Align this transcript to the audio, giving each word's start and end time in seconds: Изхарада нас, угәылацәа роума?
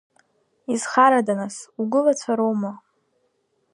Изхарада 0.73 1.33
нас, 1.39 1.55
угәылацәа 1.81 2.33
роума? 2.37 2.71